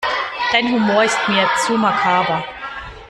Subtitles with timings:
[0.51, 2.43] Dein Humor ist mir zu makaber.